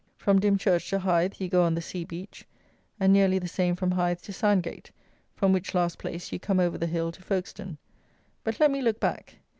[0.17, 2.47] From Dimchurch to Hythe you go on the sea beach,
[2.99, 4.89] and nearly the same from Hythe to Sandgate,
[5.35, 7.77] from which last place you come over the hill to Folkestone.
[8.43, 9.35] But let me look back.